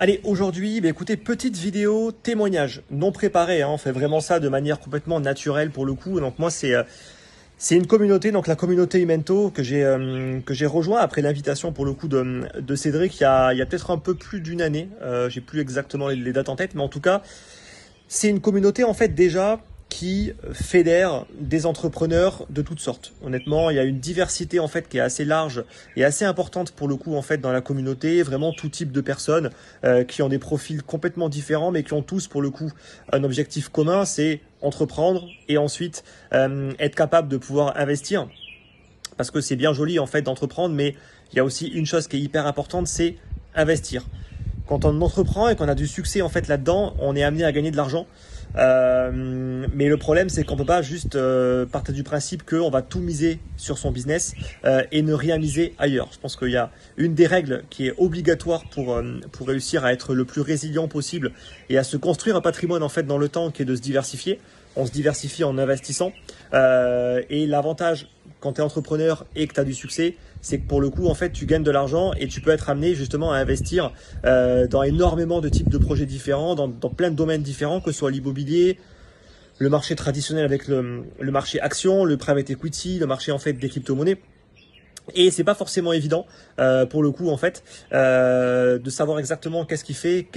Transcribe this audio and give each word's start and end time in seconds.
Allez, 0.00 0.20
aujourd'hui, 0.22 0.80
bah, 0.80 0.88
écoutez, 0.88 1.16
petite 1.16 1.56
vidéo 1.56 2.12
témoignage, 2.12 2.82
non 2.88 3.10
préparé, 3.10 3.62
hein, 3.62 3.68
on 3.70 3.78
fait 3.78 3.90
vraiment 3.90 4.20
ça 4.20 4.38
de 4.38 4.48
manière 4.48 4.78
complètement 4.78 5.18
naturelle 5.18 5.72
pour 5.72 5.84
le 5.84 5.94
coup. 5.94 6.20
Donc 6.20 6.38
moi, 6.38 6.52
c'est 6.52 6.72
euh, 6.72 6.84
c'est 7.56 7.74
une 7.74 7.88
communauté, 7.88 8.30
donc 8.30 8.46
la 8.46 8.54
communauté 8.54 9.00
Imento 9.00 9.50
que 9.50 9.64
j'ai 9.64 9.82
euh, 9.82 10.38
que 10.46 10.54
j'ai 10.54 10.66
rejoint 10.66 11.00
après 11.00 11.20
l'invitation 11.20 11.72
pour 11.72 11.84
le 11.84 11.94
coup 11.94 12.06
de, 12.06 12.42
de 12.60 12.74
Cédric 12.76 13.18
il 13.18 13.22
y 13.22 13.26
a, 13.26 13.52
il 13.52 13.58
y 13.58 13.62
a 13.62 13.66
peut-être 13.66 13.90
un 13.90 13.98
peu 13.98 14.14
plus 14.14 14.40
d'une 14.40 14.62
année. 14.62 14.88
Euh, 15.02 15.28
j'ai 15.28 15.40
plus 15.40 15.60
exactement 15.60 16.06
les, 16.06 16.14
les 16.14 16.32
dates 16.32 16.48
en 16.48 16.54
tête, 16.54 16.76
mais 16.76 16.82
en 16.82 16.88
tout 16.88 17.00
cas, 17.00 17.22
c'est 18.06 18.28
une 18.28 18.40
communauté 18.40 18.84
en 18.84 18.94
fait 18.94 19.08
déjà 19.08 19.60
qui 19.88 20.32
fédère 20.52 21.24
des 21.40 21.64
entrepreneurs 21.64 22.46
de 22.50 22.62
toutes 22.62 22.80
sortes. 22.80 23.12
Honnêtement, 23.24 23.70
il 23.70 23.76
y 23.76 23.78
a 23.78 23.84
une 23.84 23.98
diversité 23.98 24.60
en 24.60 24.68
fait 24.68 24.88
qui 24.88 24.98
est 24.98 25.00
assez 25.00 25.24
large 25.24 25.64
et 25.96 26.04
assez 26.04 26.24
importante 26.24 26.72
pour 26.72 26.88
le 26.88 26.96
coup 26.96 27.16
en 27.16 27.22
fait 27.22 27.38
dans 27.38 27.52
la 27.52 27.60
communauté. 27.60 28.22
Vraiment 28.22 28.52
tout 28.52 28.68
type 28.68 28.92
de 28.92 29.00
personnes 29.00 29.50
euh, 29.84 30.04
qui 30.04 30.22
ont 30.22 30.28
des 30.28 30.38
profils 30.38 30.82
complètement 30.82 31.28
différents, 31.28 31.70
mais 31.70 31.82
qui 31.82 31.94
ont 31.94 32.02
tous 32.02 32.28
pour 32.28 32.42
le 32.42 32.50
coup 32.50 32.70
un 33.12 33.24
objectif 33.24 33.68
commun, 33.70 34.04
c'est 34.04 34.40
entreprendre 34.60 35.26
et 35.48 35.56
ensuite 35.56 36.04
euh, 36.32 36.72
être 36.78 36.94
capable 36.94 37.28
de 37.28 37.38
pouvoir 37.38 37.76
investir. 37.76 38.28
Parce 39.16 39.30
que 39.30 39.40
c'est 39.40 39.56
bien 39.56 39.72
joli 39.72 39.98
en 39.98 40.06
fait 40.06 40.22
d'entreprendre, 40.22 40.74
mais 40.74 40.94
il 41.32 41.36
y 41.36 41.40
a 41.40 41.44
aussi 41.44 41.66
une 41.66 41.86
chose 41.86 42.08
qui 42.08 42.16
est 42.16 42.20
hyper 42.20 42.46
importante, 42.46 42.86
c'est 42.86 43.16
investir. 43.54 44.04
Quand 44.66 44.84
on 44.84 45.00
entreprend 45.00 45.48
et 45.48 45.56
qu'on 45.56 45.68
a 45.68 45.74
du 45.74 45.86
succès 45.86 46.20
en 46.20 46.28
fait 46.28 46.46
là-dedans, 46.46 46.94
on 46.98 47.16
est 47.16 47.22
amené 47.22 47.44
à 47.44 47.52
gagner 47.52 47.70
de 47.70 47.76
l'argent. 47.76 48.06
Euh, 48.56 49.66
mais 49.78 49.88
le 49.88 49.96
problème, 49.96 50.28
c'est 50.28 50.42
qu'on 50.42 50.56
peut 50.56 50.64
pas 50.64 50.82
juste 50.82 51.14
euh, 51.14 51.64
partir 51.64 51.94
du 51.94 52.02
principe 52.02 52.42
qu'on 52.42 52.68
va 52.68 52.82
tout 52.82 52.98
miser 52.98 53.38
sur 53.56 53.78
son 53.78 53.92
business 53.92 54.34
euh, 54.64 54.82
et 54.90 55.02
ne 55.02 55.14
rien 55.14 55.38
miser 55.38 55.72
ailleurs. 55.78 56.08
Je 56.10 56.18
pense 56.18 56.34
qu'il 56.34 56.50
y 56.50 56.56
a 56.56 56.72
une 56.96 57.14
des 57.14 57.28
règles 57.28 57.62
qui 57.70 57.86
est 57.86 57.94
obligatoire 57.96 58.64
pour 58.70 58.96
euh, 58.96 59.20
pour 59.30 59.46
réussir 59.46 59.84
à 59.84 59.92
être 59.92 60.14
le 60.14 60.24
plus 60.24 60.40
résilient 60.40 60.88
possible 60.88 61.30
et 61.68 61.78
à 61.78 61.84
se 61.84 61.96
construire 61.96 62.34
un 62.34 62.40
patrimoine 62.40 62.82
en 62.82 62.88
fait 62.88 63.04
dans 63.04 63.18
le 63.18 63.28
temps, 63.28 63.52
qui 63.52 63.62
est 63.62 63.64
de 63.64 63.76
se 63.76 63.80
diversifier. 63.80 64.40
On 64.74 64.84
se 64.84 64.90
diversifie 64.90 65.44
en 65.44 65.56
investissant. 65.58 66.12
Et 66.52 67.46
l'avantage 67.46 68.08
quand 68.40 68.54
tu 68.54 68.60
es 68.60 68.64
entrepreneur 68.64 69.26
et 69.36 69.46
que 69.46 69.54
tu 69.54 69.60
as 69.60 69.64
du 69.64 69.74
succès, 69.74 70.16
c'est 70.40 70.58
que 70.58 70.66
pour 70.66 70.80
le 70.80 70.90
coup, 70.90 71.06
en 71.06 71.14
fait, 71.14 71.30
tu 71.30 71.46
gagnes 71.46 71.62
de 71.62 71.70
l'argent 71.70 72.12
et 72.18 72.26
tu 72.26 72.40
peux 72.40 72.50
être 72.50 72.68
amené 72.68 72.94
justement 72.94 73.32
à 73.32 73.38
investir 73.38 73.92
dans 74.22 74.82
énormément 74.84 75.40
de 75.40 75.48
types 75.48 75.68
de 75.68 75.78
projets 75.78 76.06
différents, 76.06 76.54
dans, 76.54 76.68
dans 76.68 76.90
plein 76.90 77.10
de 77.10 77.16
domaines 77.16 77.42
différents, 77.42 77.80
que 77.80 77.90
ce 77.90 77.98
soit 77.98 78.12
l'immobilier, 78.12 78.78
le 79.58 79.68
marché 79.68 79.94
traditionnel 79.94 80.44
avec 80.44 80.68
le, 80.68 81.04
marché 81.20 81.60
action, 81.60 82.04
le 82.04 82.16
private 82.16 82.50
equity, 82.50 82.98
le 82.98 83.06
marché 83.06 83.32
en 83.32 83.38
fait 83.38 83.52
des 83.52 83.68
crypto-monnaies. 83.68 84.18
Et 85.14 85.30
c'est 85.30 85.44
pas 85.44 85.54
forcément 85.54 85.94
évident 85.94 86.26
euh, 86.58 86.84
pour 86.84 87.02
le 87.02 87.10
coup 87.10 87.30
en 87.30 87.38
fait 87.38 87.64
euh, 87.94 88.78
de 88.78 88.90
savoir 88.90 89.18
exactement 89.18 89.64
qu'est-ce 89.64 89.82
qu'il 89.82 89.96
fait, 89.96 90.28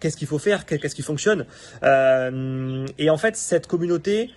qu'est-ce 0.00 0.16
qu'il 0.16 0.26
faut 0.26 0.38
faire, 0.38 0.64
qu'est-ce 0.64 0.94
qui 0.94 1.02
fonctionne. 1.02 1.44
Euh, 1.82 2.86
et 2.98 3.10
en 3.10 3.18
fait 3.18 3.36
cette 3.36 3.66
communauté, 3.66 4.30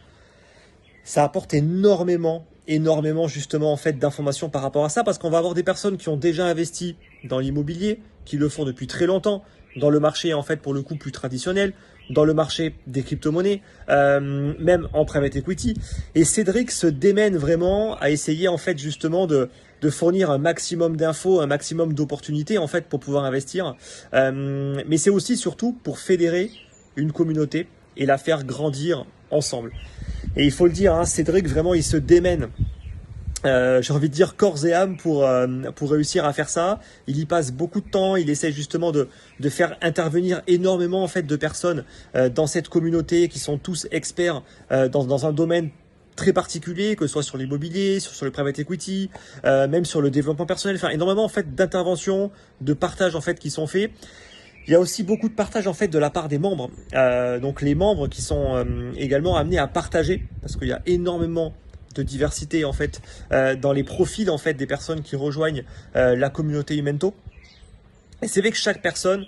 ça 1.04 1.24
apporte 1.24 1.54
énormément 1.54 2.46
énormément 2.70 3.28
justement 3.28 3.74
en 3.74 3.78
fait 3.78 3.98
d'informations 3.98 4.50
par 4.50 4.62
rapport 4.62 4.86
à 4.86 4.90
ça 4.90 5.04
parce 5.04 5.18
qu'on 5.18 5.32
va 5.32 5.40
avoir 5.40 5.56
des 5.56 5.64
personnes 5.64 5.98
qui 5.98 6.08
ont 6.08 6.18
déjà 6.18 6.46
investi 6.46 6.96
dans 7.26 7.40
l'immobilier, 7.40 8.00
qui 8.26 8.38
le 8.38 8.48
font 8.48 8.64
depuis 8.64 8.88
très 8.88 9.08
longtemps, 9.08 9.44
dans 9.76 9.90
le 9.90 10.00
marché 10.00 10.34
en 10.34 10.44
fait 10.44 10.58
pour 10.58 10.74
le 10.74 10.84
coup 10.84 10.96
plus 10.96 11.12
traditionnel, 11.12 11.74
dans 12.10 12.26
le 12.26 12.34
marché 12.34 12.76
des 12.88 13.04
crypto-monnaies, 13.04 13.62
euh, 13.90 14.54
même 14.60 14.88
en 14.94 15.06
private 15.06 15.36
equity. 15.36 15.76
Et 16.16 16.24
Cédric 16.24 16.72
se 16.72 16.88
démène 16.88 17.38
vraiment 17.38 17.98
à 17.98 18.10
essayer 18.12 18.48
en 18.48 18.58
fait 18.58 18.78
justement 18.78 19.28
de, 19.28 19.50
fournir 19.90 20.30
un 20.30 20.38
maximum 20.38 20.98
d'infos, 20.98 21.40
un 21.40 21.48
maximum 21.48 21.94
d'opportunités 21.94 22.58
en 22.58 22.68
fait 22.68 22.86
pour 22.86 23.00
pouvoir 23.00 23.26
investir. 23.26 23.76
Euh, 24.14 24.82
mais 24.88 24.98
c'est 24.98 25.10
aussi 25.10 25.38
surtout 25.38 25.78
pour 25.84 26.00
fédérer 26.00 26.52
une 26.96 27.12
communauté 27.12 27.68
et 27.96 28.06
la 28.06 28.18
faire 28.18 28.44
grandir 28.44 29.06
ensemble. 29.32 29.72
Et 30.36 30.46
il 30.46 30.52
faut 30.52 30.66
le 30.66 30.72
dire, 30.72 30.94
hein, 30.94 31.06
Cédric, 31.06 31.48
vraiment, 31.48 31.74
il 31.74 31.84
se 31.84 31.98
démène. 31.98 32.50
Euh, 33.46 33.82
j'ai 33.82 33.94
envie 33.94 34.10
de 34.10 34.14
dire 34.14 34.36
corps 34.36 34.66
et 34.66 34.74
âme 34.74 34.98
pour 34.98 35.26
euh, 35.26 35.48
pour 35.76 35.92
réussir 35.92 36.26
à 36.26 36.34
faire 36.34 36.50
ça. 36.50 36.80
Il 37.08 37.18
y 37.18 37.26
passe 37.26 37.52
beaucoup 37.52 37.80
de 37.80 37.90
temps. 37.90 38.16
Il 38.16 38.30
essaie 38.30 38.52
justement 38.52 38.92
de 38.92 39.08
de 39.40 39.50
faire 39.50 39.78
intervenir 39.82 40.42
énormément 40.48 41.04
en 41.04 41.08
fait 41.08 41.24
de 41.24 41.36
personnes 41.38 41.86
euh, 42.16 42.28
dans 42.30 42.48
cette 42.48 42.68
communauté 42.68 43.30
qui 43.30 43.40
sont 43.40 43.58
tous 43.58 43.88
experts 43.92 44.44
dans 44.70 45.06
dans 45.06 45.26
un 45.26 45.32
domaine 45.32 45.70
très 46.18 46.34
particulier, 46.34 46.98
que 46.98 47.08
ce 47.08 47.14
soit 47.14 47.24
sur 47.24 47.38
l'immobilier, 47.38 48.02
sur, 48.02 48.14
sur 48.14 48.26
le 48.26 48.32
private 48.32 48.60
equity, 48.60 49.10
même 49.46 49.86
sur 49.86 50.02
le 50.02 50.12
développement 50.12 50.46
personnel. 50.46 50.76
Enfin, 50.76 50.90
énormément 50.90 51.24
en 51.24 51.30
fait 51.30 51.56
d'interventions, 51.56 52.30
de 52.60 52.74
partages 52.74 53.16
en 53.16 53.22
fait 53.22 53.40
qui 53.40 53.50
sont 53.50 53.68
faits. 53.68 53.92
Il 54.70 54.74
y 54.74 54.76
a 54.76 54.80
aussi 54.80 55.02
beaucoup 55.02 55.30
de 55.30 55.34
partage 55.34 55.66
en 55.66 55.74
fait 55.74 55.88
de 55.88 55.98
la 55.98 56.12
part 56.12 56.28
des 56.28 56.38
membres. 56.38 56.70
Euh, 56.94 57.40
donc 57.40 57.64
les 57.64 57.74
membres 57.74 58.08
qui 58.08 58.22
sont 58.22 58.56
euh, 58.56 58.92
également 58.98 59.36
amenés 59.36 59.58
à 59.58 59.66
partager 59.66 60.28
parce 60.42 60.58
qu'il 60.58 60.68
y 60.68 60.72
a 60.72 60.84
énormément 60.86 61.56
de 61.96 62.04
diversité 62.04 62.64
euh, 63.32 63.56
dans 63.56 63.74
les 63.74 63.84
profils 63.84 64.30
en 64.30 64.38
fait 64.38 64.54
des 64.54 64.68
personnes 64.68 65.02
qui 65.02 65.16
rejoignent 65.16 65.64
la 65.96 66.30
communauté 66.30 66.78
Umento. 66.78 67.16
Et 68.22 68.28
c'est 68.28 68.42
vrai 68.42 68.52
que 68.52 68.58
chaque 68.58 68.84
personne 68.84 69.26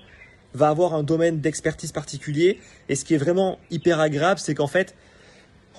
va 0.53 0.68
avoir 0.68 0.94
un 0.94 1.02
domaine 1.02 1.40
d'expertise 1.40 1.91
particulier 1.91 2.59
et 2.88 2.96
ce 2.96 3.03
qui 3.03 3.16
est 3.16 3.18
vraiment 3.18 3.58
hyper 3.72 4.00
agréable 4.00 4.40
c'est 4.40 4.53
qu'en 4.53 4.68
fait 4.68 4.94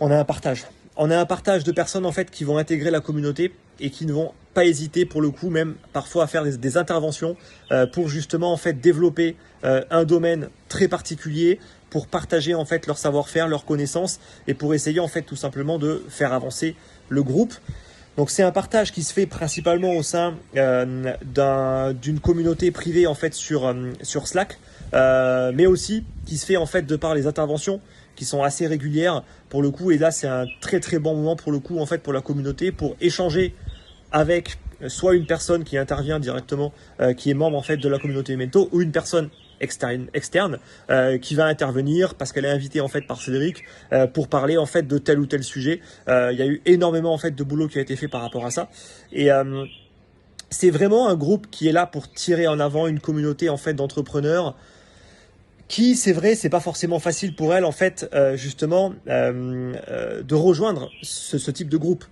on 0.00 0.10
a 0.10 0.18
un 0.18 0.24
partage. 0.24 0.64
On 0.97 1.10
a 1.10 1.19
un 1.19 1.25
partage 1.25 1.64
de 1.64 1.72
personnes 1.72 2.04
en 2.04 2.12
fait 2.12 2.30
qui 2.30 2.44
vont 2.44 2.58
intégrer 2.58 2.91
la 2.91 3.00
communauté 3.00 3.54
et 3.80 3.91
qui 3.91 4.04
ne 4.04 4.12
vont 4.12 4.32
pas 4.53 4.66
hésiter 4.66 5.06
pour 5.06 5.22
le 5.22 5.30
coup 5.30 5.48
même 5.48 5.75
parfois 5.94 6.25
à 6.25 6.26
faire 6.26 6.44
des, 6.44 6.76
interventions 6.76 7.36
euh, 7.70 7.86
pour 7.86 8.08
justement 8.08 8.53
en 8.53 8.58
fait 8.58 8.75
développer 8.75 9.36
euh, 9.64 9.82
un 9.91 10.04
domaine 10.04 10.48
très 10.69 10.88
particulier 10.88 11.58
pour 11.88 12.06
partager 12.06 12.54
en 12.54 12.66
fait 12.66 12.86
leur 12.86 12.98
savoir-faire, 12.98 13.48
leurs 13.48 13.64
connaissances 13.64 14.20
et 14.47 14.53
pour 14.53 14.75
essayer 14.75 15.00
en 15.00 15.08
fait 15.08 15.22
tout 15.22 15.36
simplement 15.36 15.78
de 15.78 16.04
faire 16.10 16.34
avancer 16.34 16.76
le 17.09 17.22
groupe. 17.22 17.54
Donc 18.19 18.28
c'est 18.28 18.42
un 18.42 18.53
partage 18.53 18.92
qui 18.92 19.03
se 19.03 19.14
fait 19.14 19.24
principalement 19.24 19.94
au 19.94 20.03
sein 20.03 20.34
euh, 20.56 21.94
d'une 21.94 22.20
communauté 22.20 22.70
privée 22.70 23.06
en 23.06 23.14
fait 23.14 23.32
sur 23.32 23.74
sur 24.03 24.28
Slack, 24.28 24.59
mais 24.92 25.64
aussi 25.64 26.04
qui 26.26 26.36
se 26.36 26.44
fait 26.44 26.59
en 26.59 26.66
fait 26.66 26.82
de 26.82 26.97
par 26.97 27.14
les 27.14 27.26
interventions 27.26 27.80
qui 28.16 28.24
sont 28.24 28.42
assez 28.42 28.66
régulières 28.66 29.22
pour 29.48 29.62
le 29.62 29.70
coup. 29.70 29.90
Et 29.90 29.98
là 29.98 30.10
c'est 30.10 30.28
un 30.28 30.46
très 30.60 30.80
très 30.80 30.98
bon 30.98 31.14
moment 31.14 31.36
pour 31.36 31.52
le 31.52 31.58
coup 31.58 31.78
en 31.78 31.86
fait 31.86 31.98
pour 31.98 32.12
la 32.12 32.20
communauté 32.20 32.72
pour 32.72 32.96
échanger 33.00 33.54
avec 34.10 34.58
soit 34.88 35.14
une 35.14 35.26
personne 35.26 35.64
qui 35.64 35.78
intervient 35.78 36.18
directement, 36.18 36.72
euh, 37.00 37.14
qui 37.14 37.30
est 37.30 37.34
membre 37.34 37.56
en 37.56 37.62
fait 37.62 37.76
de 37.76 37.88
la 37.88 37.98
communauté 37.98 38.36
Mento, 38.36 38.68
ou 38.72 38.82
une 38.82 38.90
personne 38.90 39.30
externe, 39.62 40.08
externe 40.12 40.58
euh, 40.90 41.18
qui 41.18 41.34
va 41.34 41.46
intervenir 41.46 42.14
parce 42.14 42.32
qu'elle 42.32 42.44
est 42.44 42.50
invitée 42.50 42.80
en 42.80 42.88
fait 42.88 43.02
par 43.02 43.20
Cédric 43.20 43.62
euh, 43.92 44.06
pour 44.06 44.28
parler 44.28 44.58
en 44.58 44.66
fait 44.66 44.86
de 44.86 44.98
tel 44.98 45.18
ou 45.20 45.26
tel 45.26 45.42
sujet. 45.42 45.80
Euh, 46.08 46.30
il 46.32 46.38
y 46.38 46.42
a 46.42 46.46
eu 46.46 46.60
énormément 46.66 47.14
en 47.14 47.18
fait 47.18 47.30
de 47.30 47.44
boulot 47.44 47.68
qui 47.68 47.78
a 47.78 47.80
été 47.80 47.96
fait 47.96 48.08
par 48.08 48.20
rapport 48.20 48.44
à 48.44 48.50
ça 48.50 48.68
et 49.12 49.32
euh, 49.32 49.64
c'est 50.50 50.70
vraiment 50.70 51.08
un 51.08 51.14
groupe 51.14 51.46
qui 51.50 51.68
est 51.68 51.72
là 51.72 51.86
pour 51.86 52.12
tirer 52.12 52.46
en 52.46 52.60
avant 52.60 52.86
une 52.86 53.00
communauté 53.00 53.48
en 53.48 53.56
fait 53.56 53.72
d'entrepreneurs 53.72 54.54
qui, 55.68 55.96
c'est 55.96 56.12
vrai, 56.12 56.34
c'est 56.34 56.50
pas 56.50 56.60
forcément 56.60 56.98
facile 56.98 57.34
pour 57.34 57.54
elle 57.54 57.64
en 57.64 57.72
fait 57.72 58.08
euh, 58.14 58.36
justement 58.36 58.92
euh, 59.08 59.74
euh, 59.88 60.22
de 60.22 60.34
rejoindre 60.34 60.90
ce, 61.02 61.38
ce, 61.38 61.50
type 61.50 61.68
de 61.68 61.76
groupe. 61.76 62.04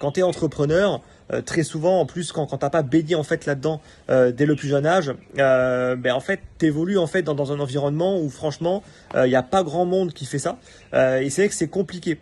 Quand 0.00 0.12
tu 0.12 0.20
es 0.20 0.22
entrepreneur, 0.22 1.02
euh, 1.32 1.42
très 1.42 1.64
souvent 1.64 2.00
en 2.00 2.06
plus 2.06 2.30
quand, 2.30 2.46
quand 2.46 2.58
t'as 2.58 2.70
pas 2.70 2.82
baigné 2.82 3.16
en 3.16 3.24
fait 3.24 3.46
là-dedans 3.46 3.80
euh, 4.10 4.30
dès 4.30 4.46
le 4.46 4.54
plus 4.54 4.68
jeune 4.68 4.86
âge, 4.86 5.12
euh, 5.38 5.96
ben 5.96 6.12
en 6.14 6.20
fait 6.20 6.38
t'évolues 6.58 6.98
en 6.98 7.08
fait 7.08 7.22
dans, 7.22 7.34
dans 7.34 7.50
un 7.50 7.58
environnement 7.58 8.20
où 8.20 8.30
franchement 8.30 8.84
il 9.16 9.28
n'y 9.28 9.34
a 9.34 9.42
pas 9.42 9.64
grand 9.64 9.86
monde 9.86 10.12
qui 10.12 10.24
fait 10.24 10.38
ça 10.38 10.58
et 10.92 11.30
c'est 11.30 11.42
vrai 11.42 11.48
que 11.48 11.54
c'est 11.54 11.68
compliqué 11.68 12.20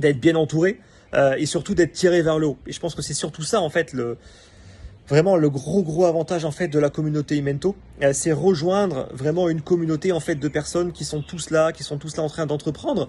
d'être 0.00 0.18
bien 0.18 0.34
entouré 0.34 0.80
et 1.36 1.46
surtout 1.46 1.74
d'être 1.74 1.92
tiré 1.92 2.22
vers 2.22 2.38
le 2.40 2.48
haut. 2.48 2.58
Et 2.66 2.72
je 2.72 2.80
pense 2.80 2.96
que 2.96 3.02
c'est 3.02 3.14
surtout 3.14 3.42
ça 3.42 3.60
en 3.60 3.70
fait 3.70 3.92
le 3.92 4.16
vraiment 5.08 5.36
le 5.36 5.50
gros 5.50 5.82
gros 5.82 6.06
avantage 6.06 6.44
en 6.44 6.50
fait 6.50 6.68
de 6.68 6.78
la 6.78 6.90
communauté 6.90 7.36
Imento, 7.36 7.76
c'est 8.12 8.32
rejoindre 8.32 9.08
vraiment 9.12 9.48
une 9.48 9.60
communauté 9.60 10.12
en 10.12 10.20
fait 10.20 10.36
de 10.36 10.48
personnes 10.48 10.92
qui 10.92 11.04
sont 11.04 11.22
tous 11.22 11.50
là, 11.50 11.72
qui 11.72 11.82
sont 11.82 11.98
tous 11.98 12.16
là 12.16 12.22
en 12.22 12.28
train 12.28 12.46
d'entreprendre, 12.46 13.08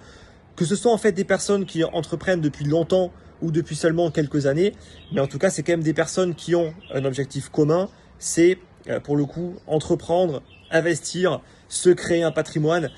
que 0.56 0.66
ce 0.66 0.76
soit 0.76 0.92
en 0.92 0.98
fait 0.98 1.12
des 1.12 1.24
personnes 1.24 1.66
qui 1.66 1.84
entreprennent 1.84 2.42
depuis 2.42 2.66
longtemps 2.66 3.12
ou 3.42 3.52
depuis 3.52 3.76
seulement 3.76 4.12
quelques 4.12 4.46
années, 4.46 4.74
mais 5.14 5.22
en 5.22 5.28
tout 5.28 5.40
cas 5.40 5.50
c'est 5.50 5.64
quand 5.64 5.74
même 5.74 5.84
des 5.84 5.94
personnes 5.94 6.36
qui 6.36 6.56
ont 6.56 6.74
un 6.94 7.06
objectif 7.06 7.50
commun, 7.50 7.90
c'est 8.20 8.58
pour 9.04 9.16
le 9.16 9.26
coup 9.26 9.56
entreprendre, 9.68 10.42
investir, 10.72 11.42
se 11.70 11.90
créer 11.90 12.24
un 12.24 12.32
patrimoine. 12.32 12.90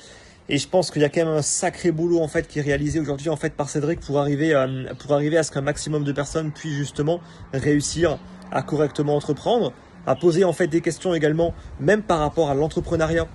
Et 0.50 0.57
je 0.57 0.68
pense 0.69 0.92
qu'il 0.92 1.01
y 1.01 1.06
a 1.06 1.10
quand 1.10 1.25
même 1.25 1.33
un 1.33 1.42
sacré 1.42 1.92
boulot 1.92 2.19
en 2.19 2.30
fait 2.30 2.48
qui 2.48 2.60
est 2.60 2.62
réalisé 2.62 3.01
aujourd'hui 3.01 3.27
en 3.27 3.36
fait 3.36 3.54
par 3.54 3.69
Cédric 3.69 4.00
pour 4.00 4.18
arriver 4.18 4.54
à, 4.54 4.68
pour 4.98 5.12
arriver 5.12 5.38
à 5.38 5.44
ce 5.44 5.51
qu'un 5.51 5.62
maximum 5.62 6.06
de 6.06 6.12
personnes 6.13 6.51
puissent 6.54 6.77
justement 6.77 7.19
réussir 7.51 8.18
à 8.52 8.62
correctement 8.62 9.16
entreprendre, 9.16 9.74
à 10.06 10.16
poser 10.16 10.44
en 10.44 10.54
fait 10.54 10.68
des 10.68 10.82
questions 10.82 11.14
également, 11.14 11.54
même 11.80 12.02
par 12.02 12.20
rapport 12.20 12.50
à 12.50 12.54
l'entrepreneuriat. 12.54 13.28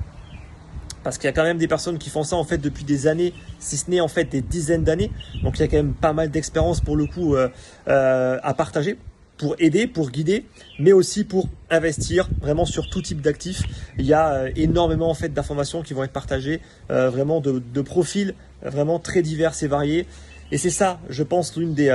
Parce 1.04 1.18
qu'il 1.18 1.26
y 1.26 1.28
a 1.28 1.32
quand 1.32 1.42
même 1.42 1.58
des 1.58 1.68
personnes 1.68 1.98
qui 1.98 2.10
font 2.10 2.22
ça 2.22 2.36
en 2.36 2.44
fait 2.44 2.58
depuis 2.58 2.84
des 2.84 3.06
années, 3.08 3.34
si 3.58 3.76
ce 3.76 3.90
n'est 3.90 4.00
en 4.00 4.08
fait 4.08 4.24
des 4.24 4.40
dizaines 4.40 4.84
d'années. 4.84 5.10
Donc 5.42 5.58
il 5.58 5.62
y 5.62 5.64
a 5.64 5.68
quand 5.68 5.76
même 5.76 5.94
pas 5.94 6.12
mal 6.12 6.30
d'expérience 6.30 6.80
pour 6.80 6.96
le 6.96 7.06
coup 7.06 7.34
euh, 7.34 7.48
euh, 7.88 8.38
à 8.42 8.54
partager 8.54 8.96
pour 9.36 9.56
aider, 9.58 9.88
pour 9.88 10.10
guider, 10.10 10.46
mais 10.78 10.92
aussi 10.92 11.24
pour 11.24 11.48
investir 11.68 12.28
vraiment 12.40 12.64
sur 12.64 12.88
tout 12.88 13.02
type 13.02 13.20
d'actifs. 13.20 13.62
Il 13.98 14.06
y 14.06 14.14
a 14.14 14.44
énormément 14.54 15.10
en 15.10 15.14
fait 15.14 15.30
d'informations 15.30 15.82
qui 15.82 15.94
vont 15.94 16.04
être 16.04 16.12
partagées, 16.12 16.60
vraiment 16.88 17.40
de, 17.40 17.58
de 17.58 17.80
profils 17.80 18.34
vraiment 18.62 19.00
très 19.00 19.20
divers 19.22 19.52
et 19.60 19.66
variés. 19.66 20.06
Et 20.52 20.58
c'est 20.58 20.70
ça, 20.70 21.00
je 21.08 21.24
pense, 21.24 21.56
l'une 21.56 21.74
des 21.74 21.90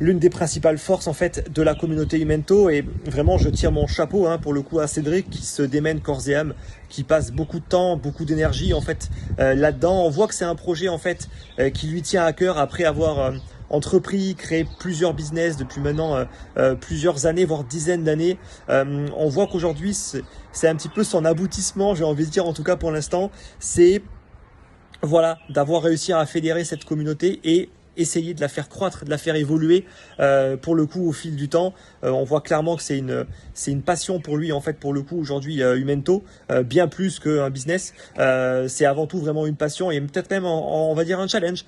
l'une 0.00 0.18
des 0.18 0.30
principales 0.30 0.78
forces 0.78 1.06
en 1.06 1.12
fait 1.12 1.52
de 1.52 1.62
la 1.62 1.74
communauté 1.74 2.18
Imento 2.18 2.70
et 2.70 2.84
vraiment 3.04 3.36
je 3.36 3.50
tire 3.50 3.70
mon 3.70 3.86
chapeau 3.86 4.26
hein, 4.26 4.38
pour 4.38 4.54
le 4.54 4.62
coup 4.62 4.80
à 4.80 4.86
Cédric 4.86 5.28
qui 5.28 5.44
se 5.44 5.62
démène 5.62 6.00
corps 6.00 6.26
et 6.26 6.34
âme, 6.34 6.54
qui 6.88 7.04
passe 7.04 7.30
beaucoup 7.30 7.60
de 7.60 7.64
temps, 7.64 7.96
beaucoup 7.96 8.24
d'énergie 8.24 8.72
en 8.72 8.80
fait 8.80 9.10
euh, 9.38 9.54
là-dedans. 9.54 10.04
On 10.04 10.10
voit 10.10 10.26
que 10.26 10.34
c'est 10.34 10.46
un 10.46 10.54
projet 10.54 10.88
en 10.88 10.98
fait 10.98 11.28
euh, 11.58 11.68
qui 11.68 11.86
lui 11.86 12.00
tient 12.00 12.24
à 12.24 12.32
cœur 12.32 12.58
après 12.58 12.84
avoir 12.84 13.18
euh, 13.18 13.32
entrepris, 13.68 14.34
créé 14.34 14.66
plusieurs 14.80 15.14
business 15.14 15.56
depuis 15.56 15.80
maintenant 15.80 16.24
plusieurs 16.80 17.26
années, 17.26 17.44
voire 17.44 17.62
dizaines 17.62 18.02
d'années. 18.02 18.36
on 18.68 19.28
voit 19.28 19.46
qu'aujourd'hui 19.46 19.94
c'est 19.94 20.66
un 20.66 20.74
petit 20.74 20.88
peu 20.88 21.04
son 21.04 21.24
aboutissement, 21.24 21.94
j'ai 21.94 22.02
envie 22.02 22.26
de 22.26 22.30
dire 22.30 22.46
en 22.46 22.52
tout 22.52 22.64
cas 22.64 22.74
pour 22.74 22.90
l'instant, 22.90 23.30
c'est 23.60 24.02
voilà 25.02 25.38
d'avoir 25.50 25.82
réussi 25.82 26.12
à 26.12 26.26
fédérer 26.26 26.64
cette 26.64 26.84
communauté 26.84 27.38
et 27.44 27.70
essayer 28.00 28.34
de 28.34 28.40
la 28.40 28.48
faire 28.48 28.68
croître, 28.68 29.04
de 29.04 29.10
la 29.10 29.18
faire 29.18 29.36
évoluer 29.36 29.84
euh, 30.18 30.56
pour 30.56 30.74
le 30.74 30.86
coup 30.86 31.08
au 31.08 31.12
fil 31.12 31.36
du 31.36 31.48
temps. 31.48 31.74
Euh, 32.04 32.10
on 32.10 32.24
voit 32.24 32.40
clairement 32.40 32.76
que 32.76 32.82
c'est 32.82 32.98
une 32.98 33.26
c'est 33.54 33.70
une 33.70 33.82
passion 33.82 34.20
pour 34.20 34.36
lui 34.36 34.52
en 34.52 34.60
fait 34.60 34.74
pour 34.74 34.92
le 34.92 35.02
coup 35.02 35.18
aujourd'hui 35.18 35.62
euh, 35.62 35.78
Humento, 35.78 36.24
bien 36.64 36.88
plus 36.88 37.18
qu'un 37.20 37.50
business. 37.50 37.94
c'est 38.16 38.84
avant 38.84 39.06
tout 39.06 39.18
vraiment 39.18 39.46
une 39.46 39.56
passion 39.56 39.90
et 39.90 40.00
peut-être 40.00 40.30
même 40.30 40.44
on 40.44 40.94
va 40.94 41.04
dire 41.04 41.20
un 41.20 41.28
challenge 41.28 41.64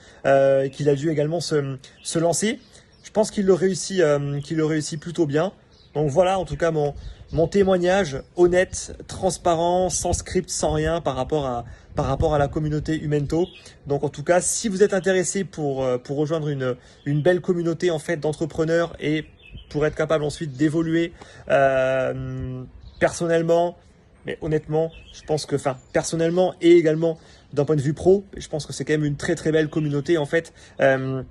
qu'il 0.73 0.88
a 0.88 0.94
dû 0.94 1.11
également 1.11 1.40
se, 1.40 1.76
se 2.02 2.19
lancer. 2.19 2.58
Je 3.05 3.11
pense 3.11 3.31
qu'il 3.31 3.46
le 3.46 3.55
réussit 3.55 4.02
qu'il 4.43 4.56
le 4.56 4.64
réussit 4.64 5.00
plutôt 5.00 5.26
bien. 5.26 5.52
Donc 5.94 6.08
voilà 6.08 6.38
en 6.38 6.44
tout 6.44 6.56
cas 6.56 6.70
mon 6.70 6.94
mon 7.32 7.48
témoignage 7.48 8.22
honnête, 8.36 8.94
transparent, 9.08 9.88
sans 9.88 10.12
script, 10.12 10.50
sans 10.50 10.72
rien 10.72 11.00
par 11.00 11.16
rapport 11.16 11.46
à, 11.46 11.64
par 11.94 12.06
rapport 12.06 12.34
à 12.34 12.38
la 12.38 12.46
communauté 12.46 13.00
Humento. 13.00 13.48
Donc 13.86 14.04
en 14.04 14.10
tout 14.10 14.22
cas, 14.22 14.40
si 14.42 14.68
vous 14.68 14.82
êtes 14.82 14.92
intéressé 14.92 15.44
pour, 15.44 15.82
euh, 15.82 15.96
pour 15.96 16.18
rejoindre 16.18 16.48
une, 16.48 16.76
une 17.06 17.22
belle 17.22 17.40
communauté 17.40 17.90
en 17.90 17.98
fait 17.98 18.18
d'entrepreneurs 18.18 18.94
et 19.00 19.24
pour 19.70 19.86
être 19.86 19.94
capable 19.94 20.24
ensuite 20.24 20.52
d'évoluer 20.52 21.12
euh, 21.48 22.62
personnellement, 23.00 23.78
mais 24.26 24.36
honnêtement, 24.42 24.92
je 25.14 25.22
pense 25.22 25.46
que, 25.46 25.56
enfin, 25.56 25.78
personnellement 25.92 26.54
et 26.60 26.72
également 26.72 27.18
d'un 27.54 27.64
point 27.64 27.76
de 27.76 27.80
vue 27.80 27.94
pro, 27.94 28.24
je 28.36 28.48
pense 28.48 28.66
que 28.66 28.74
c'est 28.74 28.84
quand 28.84 28.92
même 28.92 29.04
une 29.04 29.16
très 29.16 29.34
très 29.34 29.52
belle 29.52 29.68
communauté 29.68 30.18
en 30.18 30.26
fait 30.26 30.52
euh, 30.80 31.22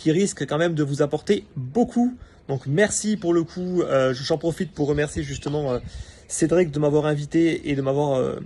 qui 0.00 0.10
risque 0.12 0.46
quand 0.46 0.58
même 0.58 0.74
de 0.74 0.82
vous 0.82 1.02
apporter 1.02 1.44
beaucoup 1.56 2.16
donc 2.50 2.66
merci 2.66 3.16
pour 3.16 3.32
le 3.32 3.44
coup. 3.44 3.82
Euh, 3.82 4.12
j'en 4.12 4.36
profite 4.36 4.72
pour 4.72 4.88
remercier 4.88 5.22
justement 5.22 5.72
euh, 5.72 5.78
Cédric 6.26 6.72
de 6.72 6.80
m'avoir 6.80 7.06
invité 7.06 7.70
et 7.70 7.76
de 7.76 7.80
m'avoir 7.80 8.18
euh, 8.18 8.40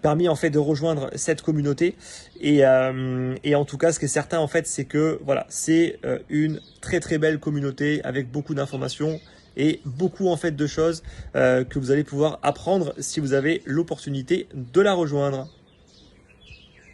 permis 0.00 0.28
en 0.28 0.36
fait 0.36 0.48
de 0.50 0.60
rejoindre 0.60 1.10
cette 1.16 1.42
communauté. 1.42 1.96
Et, 2.40 2.60
et, 2.60 3.54
en 3.56 3.64
tout 3.64 3.78
cas, 3.78 3.90
ce 3.90 3.98
qui 3.98 4.04
est 4.04 4.08
certain 4.08 4.38
en 4.38 4.46
fait, 4.46 4.68
c'est 4.68 4.84
que 4.84 5.18
voilà, 5.24 5.44
c'est 5.48 5.98
une 6.28 6.60
très 6.80 7.00
très 7.00 7.18
belle 7.18 7.40
communauté 7.40 8.00
avec 8.04 8.30
beaucoup 8.30 8.54
d'informations 8.54 9.18
et 9.56 9.80
beaucoup 9.84 10.28
en 10.28 10.36
fait 10.36 10.52
de 10.52 10.66
choses 10.68 11.02
que 11.34 11.78
vous 11.78 11.90
allez 11.90 12.04
pouvoir 12.04 12.38
apprendre 12.42 12.94
si 12.98 13.18
vous 13.18 13.32
avez 13.32 13.62
l'opportunité 13.64 14.46
de 14.54 14.80
la 14.80 14.92
rejoindre. 14.94 15.48